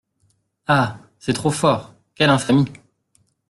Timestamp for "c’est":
1.19-1.33